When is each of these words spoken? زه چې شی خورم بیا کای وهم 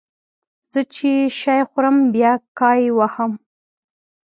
زه 0.73 0.81
چې 0.93 1.11
شی 1.39 1.59
خورم 1.69 1.97
بیا 2.13 2.33
کای 2.59 2.81
وهم 2.97 3.31